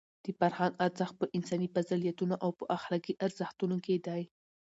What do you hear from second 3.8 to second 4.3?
کې دی.